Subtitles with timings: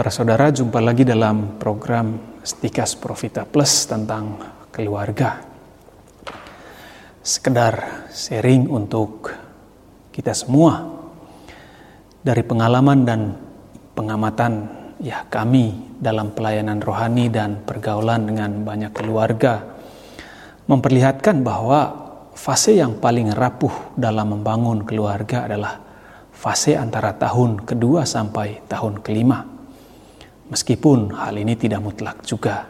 [0.00, 4.40] Para saudara, jumpa lagi dalam program Stikas Profita Plus tentang
[4.72, 5.44] keluarga.
[7.20, 9.28] Sekedar sharing untuk
[10.08, 10.88] kita semua
[12.24, 13.36] dari pengalaman dan
[13.92, 14.72] pengamatan
[15.04, 19.68] ya kami dalam pelayanan rohani dan pergaulan dengan banyak keluarga
[20.64, 21.80] memperlihatkan bahwa
[22.32, 25.76] fase yang paling rapuh dalam membangun keluarga adalah
[26.32, 29.59] fase antara tahun kedua sampai tahun kelima.
[30.50, 32.66] Meskipun hal ini tidak mutlak juga.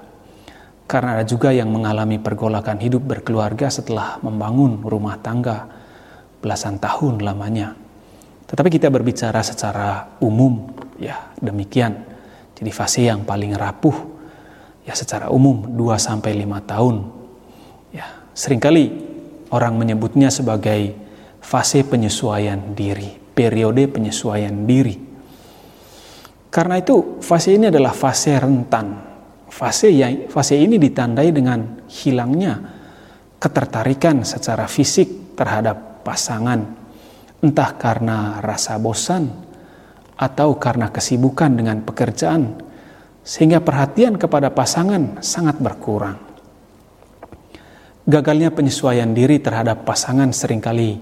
[0.85, 5.65] Karena ada juga yang mengalami pergolakan hidup berkeluarga setelah membangun rumah tangga
[6.45, 7.73] belasan tahun lamanya.
[8.51, 10.67] Tetapi kita berbicara secara umum,
[10.99, 11.95] ya demikian.
[12.59, 13.95] Jadi fase yang paling rapuh,
[14.85, 16.97] ya secara umum 2 sampai 5 tahun.
[17.95, 18.91] Ya, sering kali
[19.55, 20.93] orang menyebutnya sebagai
[21.41, 25.10] fase penyesuaian diri, periode penyesuaian diri.
[26.51, 29.09] Karena itu fase ini adalah fase rentan.
[29.51, 32.59] Fase yang fase ini ditandai dengan hilangnya
[33.39, 36.61] ketertarikan secara fisik terhadap pasangan,
[37.41, 39.31] entah karena rasa bosan
[40.19, 42.61] atau karena kesibukan dengan pekerjaan,
[43.25, 46.19] sehingga perhatian kepada pasangan sangat berkurang.
[48.05, 50.99] Gagalnya penyesuaian diri terhadap pasangan sering kali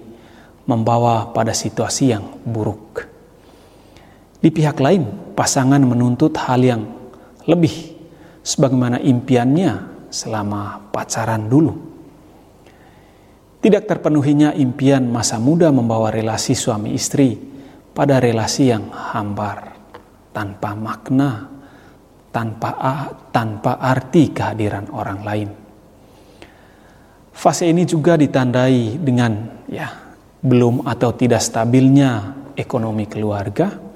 [0.69, 3.18] membawa pada situasi yang buruk.
[4.39, 6.83] Di pihak lain, pasangan menuntut hal yang
[7.51, 7.99] lebih
[8.47, 9.71] sebagaimana impiannya
[10.09, 11.75] selama pacaran dulu.
[13.59, 17.35] Tidak terpenuhinya impian masa muda membawa relasi suami istri
[17.91, 19.75] pada relasi yang hambar,
[20.31, 21.51] tanpa makna,
[22.31, 22.71] tanpa
[23.35, 25.49] tanpa arti kehadiran orang lain.
[27.35, 29.91] Fase ini juga ditandai dengan ya
[30.39, 33.88] belum atau tidak stabilnya ekonomi keluarga,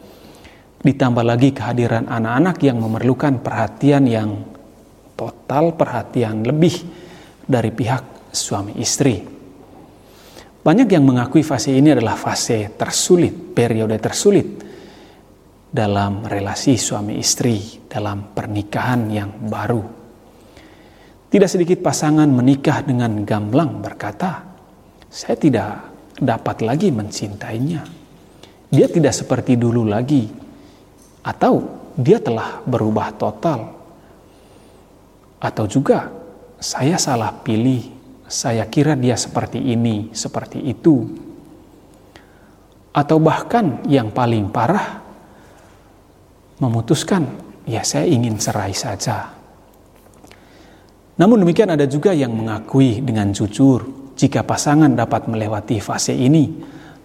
[0.83, 4.31] ditambah lagi kehadiran anak-anak yang memerlukan perhatian yang
[5.15, 6.75] total, perhatian lebih
[7.47, 9.23] dari pihak suami istri.
[10.63, 14.47] Banyak yang mengakui fase ini adalah fase tersulit, periode tersulit
[15.71, 19.83] dalam relasi suami istri, dalam pernikahan yang baru.
[21.33, 24.45] Tidak sedikit pasangan menikah dengan gamblang berkata,
[25.09, 25.71] "Saya tidak
[26.21, 27.83] dapat lagi mencintainya.
[28.69, 30.42] Dia tidak seperti dulu lagi,
[31.23, 33.71] atau dia telah berubah total,
[35.43, 36.11] atau juga
[36.63, 38.03] saya salah pilih.
[38.33, 41.05] Saya kira dia seperti ini, seperti itu,
[42.97, 45.05] atau bahkan yang paling parah,
[46.57, 47.29] memutuskan,
[47.69, 49.37] ya saya ingin cerai saja."
[51.21, 53.85] Namun demikian ada juga yang mengakui dengan jujur
[54.17, 56.49] jika pasangan dapat melewati fase ini,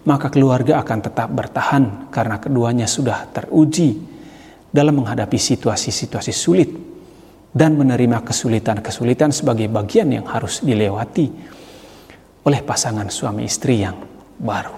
[0.08, 4.07] maka keluarga akan tetap bertahan karena keduanya sudah teruji
[4.68, 6.70] dalam menghadapi situasi-situasi sulit
[7.52, 11.26] dan menerima kesulitan-kesulitan sebagai bagian yang harus dilewati
[12.44, 13.96] oleh pasangan suami istri yang
[14.38, 14.76] baru.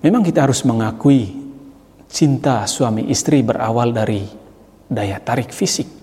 [0.00, 1.30] Memang kita harus mengakui
[2.10, 4.26] cinta suami istri berawal dari
[4.90, 6.00] daya tarik fisik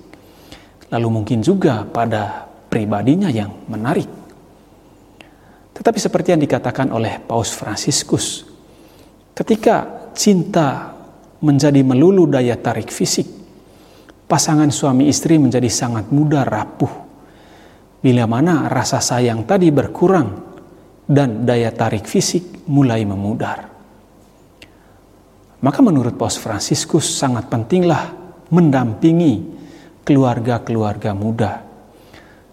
[0.91, 4.07] lalu mungkin juga pada pribadinya yang menarik.
[5.75, 8.47] Tetapi seperti yang dikatakan oleh Paus Fransiskus,
[9.37, 10.96] ketika cinta
[11.41, 13.27] menjadi melulu daya tarik fisik,
[14.25, 16.93] pasangan suami istri menjadi sangat mudah rapuh.
[17.97, 20.29] Bila mana rasa sayang tadi berkurang
[21.07, 23.69] dan daya tarik fisik mulai memudar.
[25.57, 28.13] Maka menurut Paus Fransiskus sangat pentinglah
[28.53, 29.57] mendampingi
[30.05, 31.65] keluarga-keluarga muda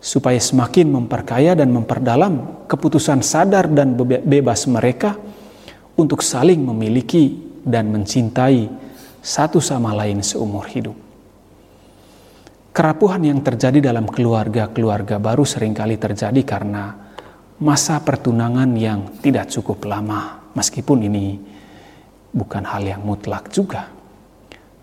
[0.05, 5.17] supaya semakin memperkaya dan memperdalam keputusan sadar dan bebas mereka
[5.97, 8.69] untuk saling memiliki dan mencintai
[9.25, 10.95] satu sama lain seumur hidup.
[12.75, 16.93] Kerapuhan yang terjadi dalam keluarga-keluarga baru sering kali terjadi karena
[17.63, 21.39] masa pertunangan yang tidak cukup lama, meskipun ini
[22.35, 23.89] bukan hal yang mutlak juga.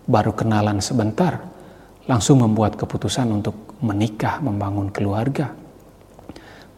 [0.02, 1.38] Baru kenalan sebentar,
[2.10, 5.52] langsung membuat keputusan untuk menikah, membangun keluarga.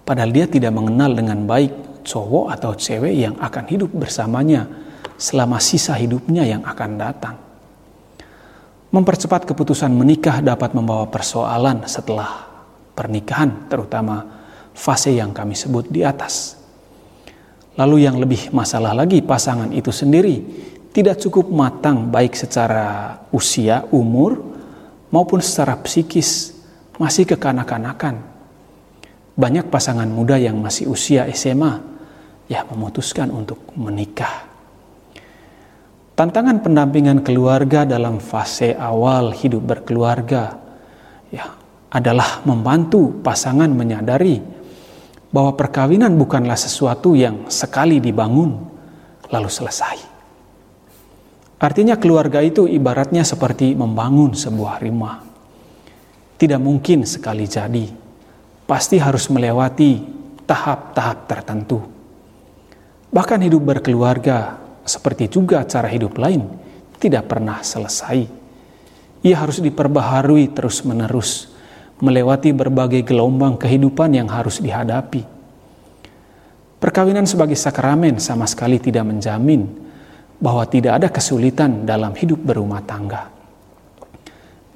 [0.04, 4.68] Padahal dia tidak mengenal dengan baik cowok atau cewek yang akan hidup bersamanya
[5.16, 7.36] selama sisa hidupnya yang akan datang.
[8.94, 12.46] Mempercepat keputusan menikah dapat membawa persoalan setelah
[12.94, 14.22] pernikahan, terutama
[14.70, 16.54] fase yang kami sebut di atas.
[17.74, 20.38] Lalu yang lebih masalah lagi pasangan itu sendiri
[20.94, 24.38] tidak cukup matang baik secara usia, umur,
[25.10, 26.54] maupun secara psikis
[27.02, 28.22] masih kekanak-kanakan.
[29.34, 31.82] Banyak pasangan muda yang masih usia SMA
[32.46, 34.53] ya memutuskan untuk menikah.
[36.14, 40.62] Tantangan pendampingan keluarga dalam fase awal hidup berkeluarga
[41.34, 41.50] ya
[41.90, 44.38] adalah membantu pasangan menyadari
[45.34, 48.54] bahwa perkawinan bukanlah sesuatu yang sekali dibangun
[49.26, 49.98] lalu selesai.
[51.58, 55.18] Artinya keluarga itu ibaratnya seperti membangun sebuah rumah.
[56.38, 57.90] Tidak mungkin sekali jadi.
[58.70, 59.98] Pasti harus melewati
[60.46, 61.82] tahap-tahap tertentu.
[63.10, 66.44] Bahkan hidup berkeluarga seperti juga cara hidup lain,
[67.00, 68.28] tidak pernah selesai.
[69.24, 71.48] Ia harus diperbaharui terus-menerus,
[72.04, 75.24] melewati berbagai gelombang kehidupan yang harus dihadapi.
[76.76, 79.64] Perkawinan sebagai sakramen sama sekali tidak menjamin
[80.36, 83.32] bahwa tidak ada kesulitan dalam hidup berumah tangga.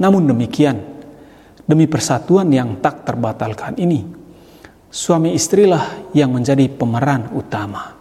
[0.00, 0.81] Namun demikian,
[1.69, 4.08] demi persatuan yang tak terbatalkan ini,
[4.88, 7.98] suami istrilah yang menjadi pemeran utama.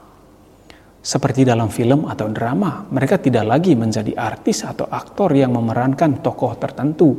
[1.07, 6.59] Seperti dalam film atau drama, mereka tidak lagi menjadi artis atau aktor yang memerankan tokoh
[6.59, 7.15] tertentu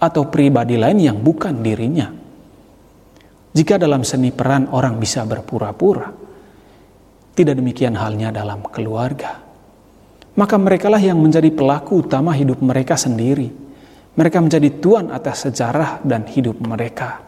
[0.00, 2.08] atau pribadi lain yang bukan dirinya.
[3.52, 6.08] Jika dalam seni peran orang bisa berpura-pura,
[7.36, 9.44] tidak demikian halnya dalam keluarga.
[10.32, 13.52] Maka merekalah yang menjadi pelaku utama hidup mereka sendiri.
[14.16, 17.20] Mereka menjadi tuan atas sejarah dan hidup mereka.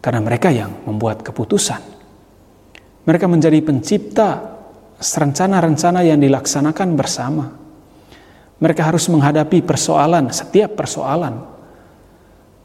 [0.00, 1.97] Karena mereka yang membuat keputusan
[3.08, 4.36] mereka menjadi pencipta
[5.00, 7.48] rencana-rencana yang dilaksanakan bersama.
[8.60, 11.40] Mereka harus menghadapi persoalan, setiap persoalan.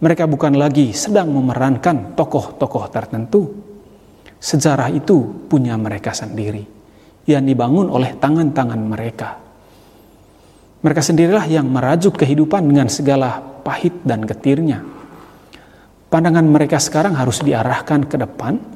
[0.03, 3.55] Mereka bukan lagi sedang memerankan tokoh-tokoh tertentu.
[4.35, 6.67] Sejarah itu punya mereka sendiri,
[7.23, 9.39] yang dibangun oleh tangan-tangan mereka.
[10.83, 14.83] Mereka sendirilah yang merajuk kehidupan dengan segala pahit dan getirnya.
[16.11, 18.72] Pandangan mereka sekarang harus diarahkan ke depan,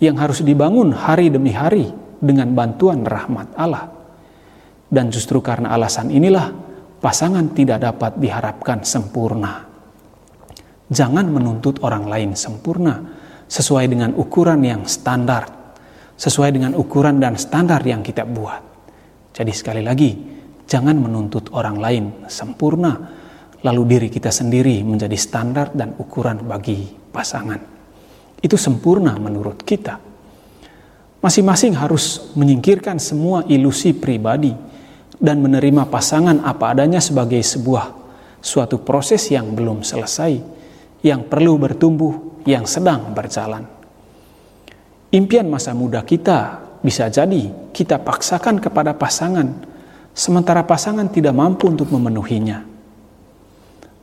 [0.00, 1.88] yang harus dibangun hari demi hari
[2.20, 3.88] dengan bantuan rahmat Allah.
[4.86, 6.52] Dan justru karena alasan inilah
[7.00, 9.66] pasangan tidak dapat diharapkan sempurna.
[10.86, 13.02] Jangan menuntut orang lain sempurna
[13.50, 15.74] sesuai dengan ukuran yang standar,
[16.14, 18.62] sesuai dengan ukuran dan standar yang kita buat.
[19.34, 20.14] Jadi sekali lagi,
[20.70, 22.94] jangan menuntut orang lain sempurna,
[23.66, 27.75] lalu diri kita sendiri menjadi standar dan ukuran bagi pasangan
[28.46, 29.98] itu sempurna menurut kita.
[31.18, 34.54] Masing-masing harus menyingkirkan semua ilusi pribadi
[35.18, 37.90] dan menerima pasangan apa adanya sebagai sebuah
[38.38, 40.38] suatu proses yang belum selesai,
[41.02, 43.66] yang perlu bertumbuh, yang sedang berjalan.
[45.10, 49.50] Impian masa muda kita bisa jadi kita paksakan kepada pasangan,
[50.14, 52.62] sementara pasangan tidak mampu untuk memenuhinya.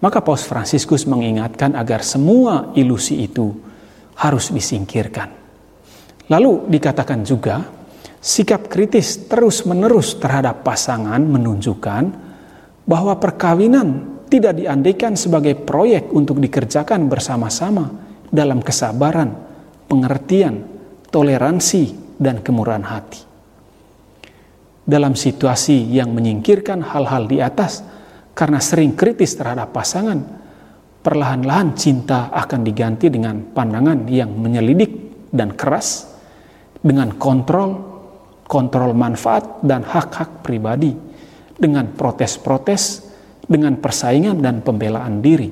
[0.03, 3.55] Maka Paus Fransiskus mengingatkan agar semua ilusi itu
[4.17, 5.29] harus disingkirkan.
[6.29, 7.61] Lalu dikatakan juga,
[8.23, 12.03] sikap kritis terus-menerus terhadap pasangan menunjukkan
[12.87, 17.91] bahwa perkawinan tidak diandaikan sebagai proyek untuk dikerjakan bersama-sama
[18.33, 19.29] dalam kesabaran,
[19.85, 20.65] pengertian,
[21.13, 23.21] toleransi, dan kemurahan hati.
[24.83, 27.85] Dalam situasi yang menyingkirkan hal-hal di atas
[28.33, 30.42] karena sering kritis terhadap pasangan,
[31.03, 36.07] perlahan-lahan cinta akan diganti dengan pandangan yang menyelidik dan keras,
[36.79, 37.75] dengan kontrol,
[38.47, 40.95] kontrol manfaat dan hak-hak pribadi,
[41.59, 43.11] dengan protes-protes,
[43.43, 45.51] dengan persaingan dan pembelaan diri.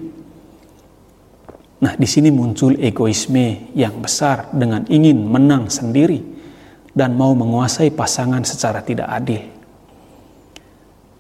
[1.82, 6.22] Nah, di sini muncul egoisme yang besar dengan ingin menang sendiri
[6.96, 9.44] dan mau menguasai pasangan secara tidak adil.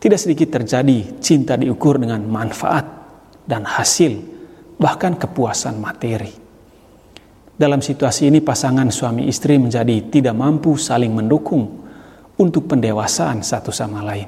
[0.01, 3.00] Tidak sedikit terjadi cinta diukur dengan manfaat
[3.45, 4.17] dan hasil,
[4.77, 6.33] bahkan kepuasan materi.
[7.61, 11.85] Dalam situasi ini pasangan suami istri menjadi tidak mampu saling mendukung
[12.41, 14.25] untuk pendewasaan satu sama lain.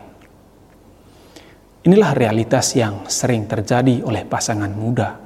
[1.84, 5.20] Inilah realitas yang sering terjadi oleh pasangan muda.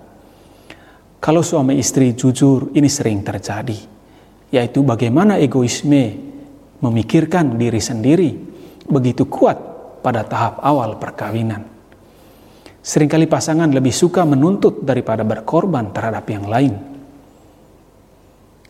[1.21, 3.77] Kalau suami istri jujur, ini sering terjadi,
[4.49, 6.15] yaitu bagaimana egoisme
[6.81, 8.29] memikirkan diri sendiri
[8.87, 9.57] begitu kuat
[10.01, 11.76] pada tahap awal perkawinan.
[12.87, 16.71] Seringkali pasangan lebih suka menuntut daripada berkorban terhadap yang lain.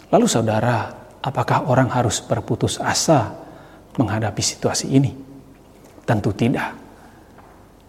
[0.09, 0.89] Lalu saudara,
[1.21, 3.37] apakah orang harus berputus asa
[3.93, 5.13] menghadapi situasi ini?
[6.01, 6.73] Tentu tidak.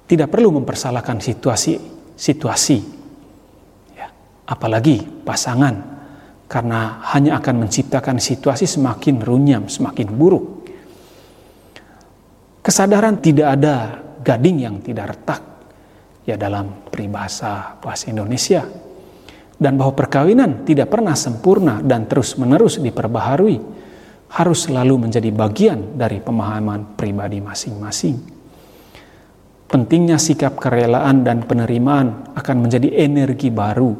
[0.04, 2.78] Tidak perlu mempersalahkan situasi-situasi.
[3.97, 4.12] Ya,
[4.52, 5.80] apalagi pasangan,
[6.44, 10.44] karena hanya akan menciptakan situasi semakin runyam, semakin buruk.
[12.61, 15.48] Kesadaran tidak ada gading yang tidak retak
[16.28, 18.68] ya dalam peribahasa bahasa Indonesia
[19.56, 23.56] dan bahwa perkawinan tidak pernah sempurna dan terus-menerus diperbaharui
[24.28, 28.16] harus selalu menjadi bagian dari pemahaman pribadi masing-masing.
[29.68, 33.92] Pentingnya sikap kerelaan dan penerimaan akan menjadi energi baru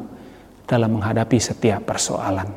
[0.69, 2.49] dalam menghadapi setiap persoalan.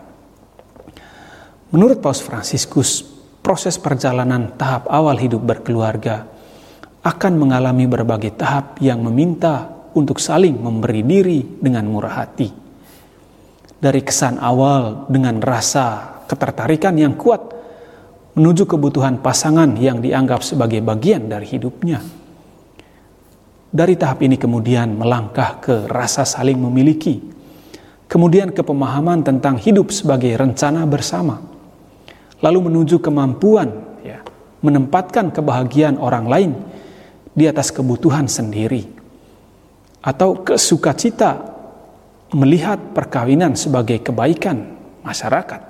[1.72, 3.04] Menurut Paus Fransiskus,
[3.40, 6.31] proses perjalanan tahap awal hidup berkeluarga
[7.02, 9.66] akan mengalami berbagai tahap yang meminta
[9.98, 12.48] untuk saling memberi diri dengan murah hati.
[13.82, 17.42] Dari kesan awal dengan rasa ketertarikan yang kuat
[18.38, 21.98] menuju kebutuhan pasangan yang dianggap sebagai bagian dari hidupnya.
[23.72, 27.18] Dari tahap ini kemudian melangkah ke rasa saling memiliki,
[28.06, 31.40] kemudian ke pemahaman tentang hidup sebagai rencana bersama,
[32.44, 33.72] lalu menuju kemampuan
[34.04, 34.20] ya,
[34.60, 36.52] menempatkan kebahagiaan orang lain
[37.32, 38.84] di atas kebutuhan sendiri,
[40.04, 41.52] atau kesukacita
[42.32, 45.60] melihat perkawinan sebagai kebaikan masyarakat.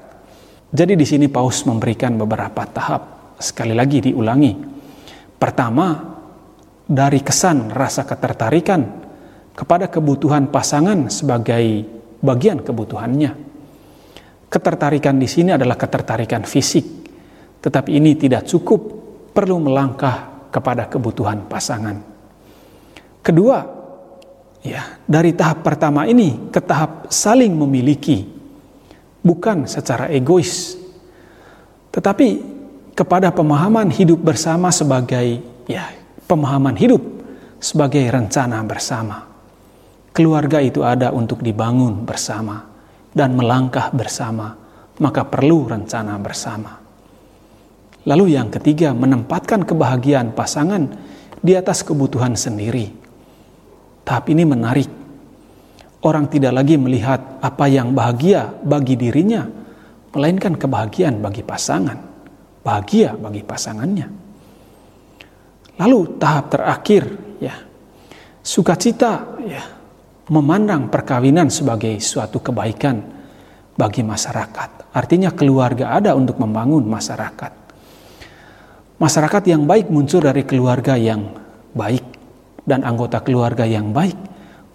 [0.72, 3.36] Jadi di sini Paus memberikan beberapa tahap.
[3.42, 4.54] Sekali lagi diulangi.
[5.36, 5.98] Pertama,
[6.86, 8.82] dari kesan rasa ketertarikan
[9.52, 11.84] kepada kebutuhan pasangan sebagai
[12.22, 13.30] bagian kebutuhannya.
[14.48, 16.86] Ketertarikan di sini adalah ketertarikan fisik,
[17.60, 18.80] tetapi ini tidak cukup,
[19.34, 21.96] perlu melangkah kepada kebutuhan pasangan.
[23.24, 23.64] Kedua,
[24.60, 28.28] ya, dari tahap pertama ini ke tahap saling memiliki
[29.24, 30.76] bukan secara egois,
[31.88, 32.28] tetapi
[32.92, 35.88] kepada pemahaman hidup bersama sebagai ya
[36.28, 37.00] pemahaman hidup
[37.56, 39.32] sebagai rencana bersama.
[40.12, 42.68] Keluarga itu ada untuk dibangun bersama
[43.16, 44.52] dan melangkah bersama,
[45.00, 46.81] maka perlu rencana bersama.
[48.06, 50.90] Lalu yang ketiga, menempatkan kebahagiaan pasangan
[51.38, 52.90] di atas kebutuhan sendiri.
[54.02, 55.02] Tahap ini menarik
[56.02, 59.46] Orang tidak lagi melihat apa yang bahagia bagi dirinya,
[60.10, 61.94] melainkan kebahagiaan bagi pasangan,
[62.66, 64.10] bahagia bagi pasangannya.
[65.78, 67.06] Lalu tahap terakhir,
[67.38, 67.54] ya,
[68.42, 69.62] sukacita, ya,
[70.26, 72.98] memandang perkawinan sebagai suatu kebaikan
[73.78, 74.90] bagi masyarakat.
[74.90, 77.61] Artinya keluarga ada untuk membangun masyarakat.
[79.02, 81.26] Masyarakat yang baik muncul dari keluarga yang
[81.74, 82.06] baik
[82.62, 84.14] dan anggota keluarga yang baik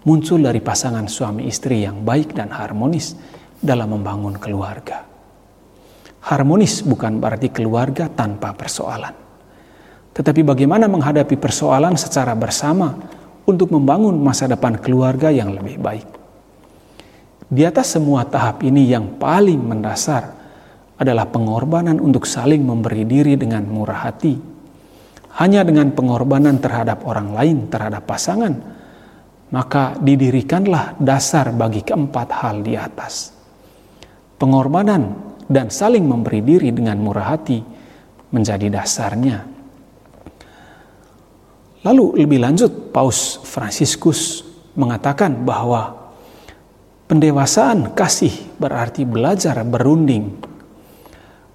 [0.04, 3.16] muncul dari pasangan suami istri yang baik dan harmonis
[3.56, 5.00] dalam membangun keluarga.
[6.28, 9.16] Harmonis bukan berarti keluarga tanpa persoalan,
[10.12, 13.00] tetapi bagaimana menghadapi persoalan secara bersama
[13.48, 16.08] untuk membangun masa depan keluarga yang lebih baik.
[17.48, 20.37] Di atas semua tahap ini, yang paling mendasar
[20.98, 24.34] adalah pengorbanan untuk saling memberi diri dengan murah hati.
[25.38, 28.54] Hanya dengan pengorbanan terhadap orang lain, terhadap pasangan,
[29.54, 33.30] maka didirikanlah dasar bagi keempat hal di atas.
[34.34, 35.14] Pengorbanan
[35.46, 37.62] dan saling memberi diri dengan murah hati
[38.34, 39.38] menjadi dasarnya.
[41.86, 44.42] Lalu lebih lanjut Paus Fransiskus
[44.74, 46.12] mengatakan bahwa
[47.06, 50.47] pendewasaan kasih berarti belajar berunding.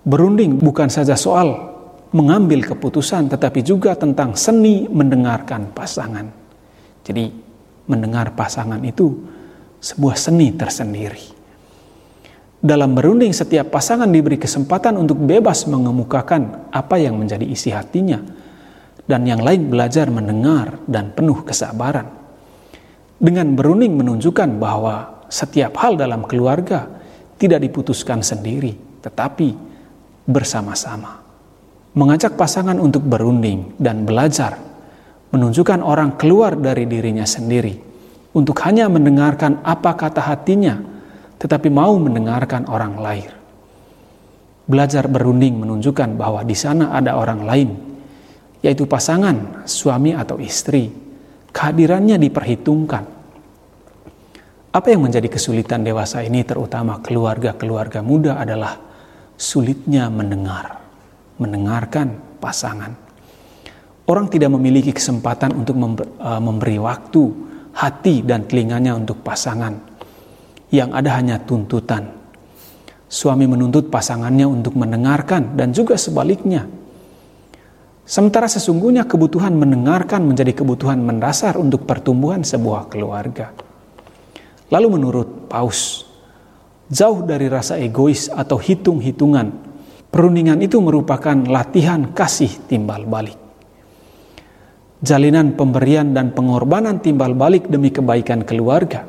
[0.03, 1.71] Berunding bukan saja soal
[2.11, 6.27] mengambil keputusan tetapi juga tentang seni mendengarkan pasangan.
[7.03, 7.31] Jadi
[7.87, 9.15] mendengar pasangan itu
[9.79, 11.35] sebuah seni tersendiri.
[12.63, 18.23] Dalam berunding, setiap pasangan diberi kesempatan untuk bebas mengemukakan apa yang menjadi isi hatinya,
[19.03, 22.07] dan yang lain belajar mendengar dan penuh kesabaran.
[23.19, 26.87] Dengan berunding menunjukkan bahwa setiap hal dalam keluarga
[27.35, 29.72] tidak diputuskan sendiri, tetapi
[30.27, 31.19] bersama-sama.
[31.93, 34.57] Mengajak pasangan untuk berunding dan belajar
[35.33, 37.73] menunjukkan orang keluar dari dirinya sendiri
[38.33, 40.81] untuk hanya mendengarkan apa kata hatinya,
[41.37, 43.29] tetapi mau mendengarkan orang lain.
[44.63, 47.69] Belajar berunding menunjukkan bahwa di sana ada orang lain,
[48.63, 50.89] yaitu pasangan, suami atau istri.
[51.53, 53.03] Kehadirannya diperhitungkan.
[54.73, 58.73] Apa yang menjadi kesulitan dewasa ini, terutama keluarga-keluarga muda, adalah
[59.43, 60.79] sulitnya mendengar,
[61.35, 62.95] mendengarkan pasangan.
[64.07, 67.23] Orang tidak memiliki kesempatan untuk eh, memberi waktu,
[67.75, 69.75] hati, dan telinganya untuk pasangan.
[70.71, 72.07] Yang ada hanya tuntutan.
[73.11, 76.65] Suami menuntut pasangannya untuk mendengarkan, dan juga sebaliknya.
[78.03, 83.53] Sementara sesungguhnya kebutuhan mendengarkan menjadi kebutuhan mendasar untuk pertumbuhan sebuah keluarga.
[84.73, 86.09] Lalu, menurut Paus,
[86.89, 89.51] jauh dari rasa egois atau hitung-hitungan,
[90.09, 93.43] perundingan itu merupakan latihan kasih timbal balik
[95.03, 99.03] jalinan pemberian dan pengorbanan timbal balik demi kebaikan keluarga.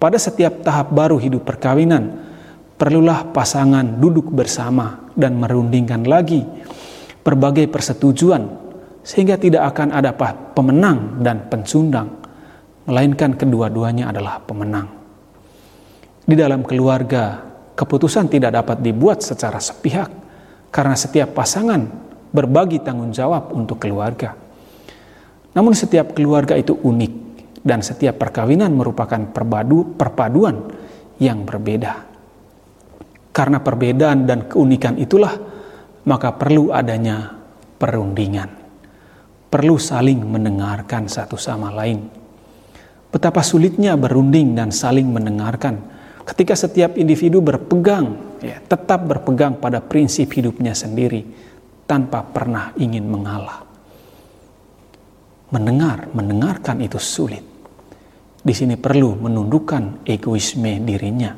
[0.00, 2.16] Pada setiap tahap baru hidup perkawinan,
[2.80, 6.42] perlulah pasangan duduk bersama dan merundingkan lagi
[7.20, 8.48] berbagai persetujuan
[9.04, 10.16] sehingga tidak akan ada
[10.56, 12.08] pemenang dan pencundang,
[12.88, 14.97] melainkan kedua-duanya adalah pemenang.
[16.28, 17.40] Di dalam keluarga,
[17.72, 20.12] keputusan tidak dapat dibuat secara sepihak
[20.68, 21.88] karena setiap pasangan
[22.28, 24.36] berbagi tanggung jawab untuk keluarga.
[25.56, 27.12] Namun setiap keluarga itu unik
[27.64, 30.68] dan setiap perkawinan merupakan perbadu, perpaduan
[31.16, 32.04] yang berbeda.
[33.32, 35.32] Karena perbedaan dan keunikan itulah
[36.04, 37.32] maka perlu adanya
[37.80, 38.52] perundingan.
[39.48, 42.04] Perlu saling mendengarkan satu sama lain.
[43.08, 45.96] Betapa sulitnya berunding dan saling mendengarkan
[46.28, 51.24] ketika setiap individu berpegang, ya, tetap berpegang pada prinsip hidupnya sendiri
[51.88, 53.64] tanpa pernah ingin mengalah.
[55.48, 57.40] Mendengar, mendengarkan itu sulit.
[58.44, 61.32] Di sini perlu menundukkan egoisme dirinya.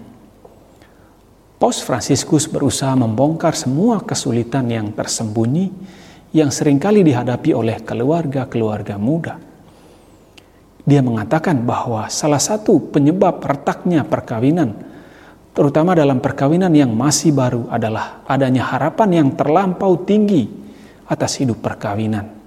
[1.61, 5.70] Paus Fransiskus berusaha membongkar semua kesulitan yang tersembunyi
[6.35, 9.50] yang sering kali dihadapi oleh keluarga-keluarga muda.
[10.90, 14.75] Dia mengatakan bahwa salah satu penyebab retaknya perkawinan,
[15.54, 20.50] terutama dalam perkawinan yang masih baru, adalah adanya harapan yang terlampau tinggi
[21.06, 22.40] atas hidup perkawinan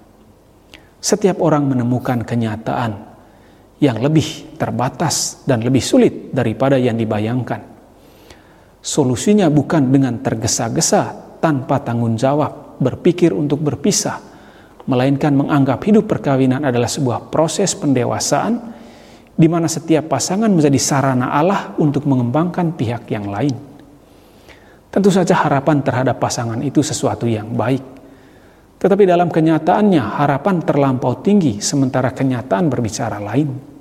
[1.03, 3.11] setiap orang menemukan kenyataan
[3.83, 7.59] yang lebih terbatas dan lebih sulit daripada yang dibayangkan.
[8.79, 14.32] Solusinya bukan dengan tergesa-gesa tanpa tanggung jawab berpikir untuk berpisah,
[14.85, 18.73] melainkan menganggap hidup perkawinan adalah sebuah proses pendewasaan
[19.33, 23.55] di mana setiap pasangan menjadi sarana Allah untuk mengembangkan pihak yang lain.
[24.93, 27.81] Tentu saja harapan terhadap pasangan itu sesuatu yang baik,
[28.77, 33.73] tetapi dalam kenyataannya harapan terlampau tinggi sementara kenyataan berbicara lain.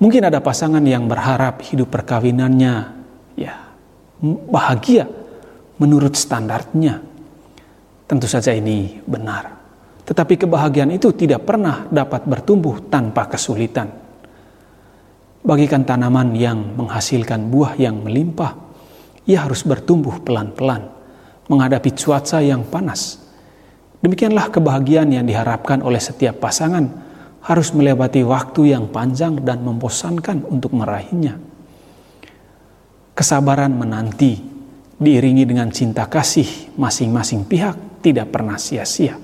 [0.00, 2.74] Mungkin ada pasangan yang berharap hidup perkawinannya
[3.36, 3.54] ya
[4.24, 5.04] bahagia
[5.76, 7.11] menurut standarnya.
[8.12, 9.56] Tentu saja ini benar.
[10.04, 13.88] Tetapi kebahagiaan itu tidak pernah dapat bertumbuh tanpa kesulitan.
[15.40, 18.52] Bagikan tanaman yang menghasilkan buah yang melimpah,
[19.24, 20.92] ia harus bertumbuh pelan-pelan
[21.48, 23.22] menghadapi cuaca yang panas
[24.02, 26.90] Demikianlah kebahagiaan yang diharapkan oleh setiap pasangan
[27.46, 31.38] harus melewati waktu yang panjang dan membosankan untuk meraihnya.
[33.14, 34.42] Kesabaran menanti
[34.98, 39.14] diiringi dengan cinta kasih masing-masing pihak tidak pernah sia-sia.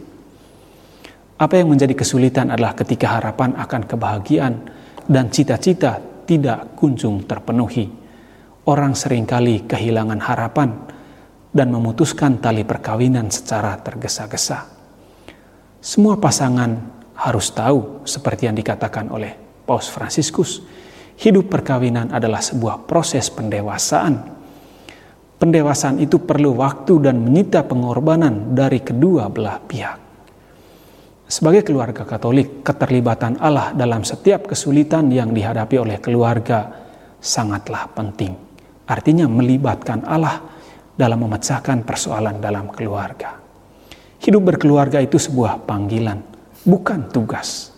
[1.38, 4.54] Apa yang menjadi kesulitan adalah ketika harapan akan kebahagiaan
[5.06, 7.90] dan cita-cita tidak kunjung terpenuhi.
[8.68, 10.70] Orang sering kali kehilangan harapan
[11.50, 14.68] dan memutuskan tali perkawinan secara tergesa-gesa.
[15.80, 16.74] Semua pasangan
[17.18, 20.62] harus tahu, seperti yang dikatakan oleh Paus Fransiskus,
[21.18, 24.37] hidup perkawinan adalah sebuah proses pendewasaan.
[25.38, 29.98] Pendewasaan itu perlu waktu dan menyita pengorbanan dari kedua belah pihak.
[31.30, 36.66] Sebagai keluarga Katolik, keterlibatan Allah dalam setiap kesulitan yang dihadapi oleh keluarga
[37.22, 38.34] sangatlah penting.
[38.88, 40.42] Artinya, melibatkan Allah
[40.98, 43.38] dalam memecahkan persoalan dalam keluarga.
[44.18, 46.18] Hidup berkeluarga itu sebuah panggilan,
[46.66, 47.70] bukan tugas.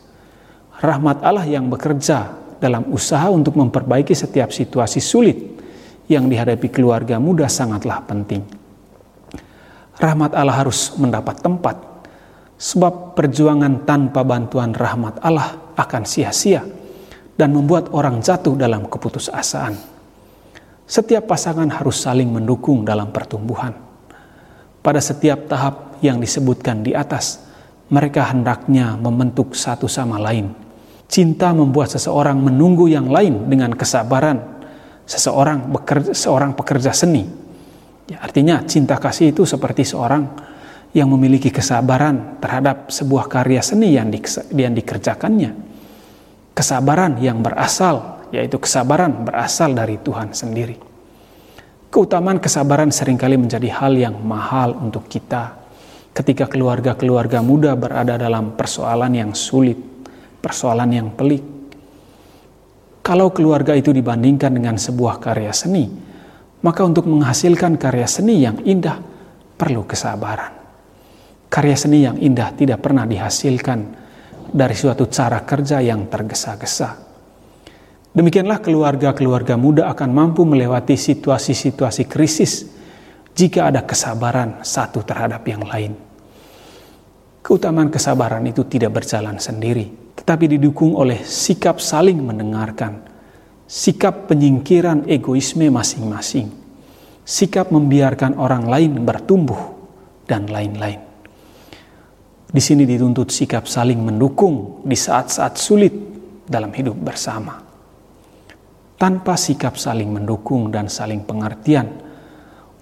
[0.80, 5.36] Rahmat Allah yang bekerja dalam usaha untuk memperbaiki setiap situasi sulit
[6.10, 8.42] yang dihadapi keluarga muda sangatlah penting.
[9.94, 11.78] Rahmat Allah harus mendapat tempat,
[12.58, 16.66] sebab perjuangan tanpa bantuan rahmat Allah akan sia-sia
[17.38, 19.78] dan membuat orang jatuh dalam keputusasaan.
[20.90, 23.70] Setiap pasangan harus saling mendukung dalam pertumbuhan.
[24.82, 27.46] Pada setiap tahap yang disebutkan di atas,
[27.86, 30.50] mereka hendaknya membentuk satu sama lain.
[31.06, 34.59] Cinta membuat seseorang menunggu yang lain dengan kesabaran.
[35.10, 37.26] Seseorang bekerja, seorang pekerja seni.
[38.06, 40.22] Ya, artinya cinta kasih itu seperti seorang
[40.94, 44.22] yang memiliki kesabaran terhadap sebuah karya seni yang, di,
[44.54, 45.50] yang dikerjakannya.
[46.54, 50.78] Kesabaran yang berasal, yaitu kesabaran berasal dari Tuhan sendiri.
[51.90, 55.58] Keutamaan kesabaran sering kali menjadi hal yang mahal untuk kita
[56.14, 59.78] ketika keluarga-keluarga muda berada dalam persoalan yang sulit,
[60.38, 61.59] persoalan yang pelik.
[63.00, 65.88] Kalau keluarga itu dibandingkan dengan sebuah karya seni,
[66.60, 69.00] maka untuk menghasilkan karya seni yang indah
[69.56, 70.52] perlu kesabaran.
[71.50, 73.80] Karya seni yang indah tidak pernah dihasilkan
[74.52, 77.10] dari suatu cara kerja yang tergesa-gesa.
[78.10, 82.66] Demikianlah keluarga-keluarga muda akan mampu melewati situasi-situasi krisis
[83.34, 85.94] jika ada kesabaran satu terhadap yang lain.
[87.40, 93.00] Keutamaan kesabaran itu tidak berjalan sendiri, tetapi didukung oleh sikap saling mendengarkan,
[93.64, 96.52] sikap penyingkiran egoisme masing-masing,
[97.24, 99.80] sikap membiarkan orang lain bertumbuh,
[100.30, 101.00] dan lain-lain.
[102.50, 105.94] Di sini dituntut sikap saling mendukung di saat-saat sulit
[106.46, 107.58] dalam hidup bersama.
[109.00, 111.88] Tanpa sikap saling mendukung dan saling pengertian,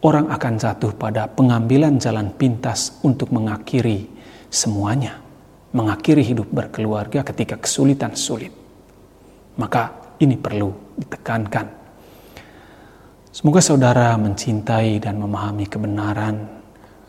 [0.02, 4.08] orang akan jatuh pada pengambilan jalan pintas untuk mengakhiri
[4.48, 5.20] semuanya,
[5.72, 8.52] mengakhiri hidup berkeluarga ketika kesulitan sulit.
[9.58, 11.78] Maka ini perlu ditekankan
[13.38, 16.42] Semoga saudara mencintai dan memahami kebenaran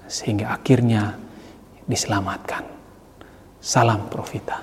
[0.06, 1.18] sehingga akhirnya
[1.90, 2.70] diselamatkan.
[3.58, 4.62] Salam Profita.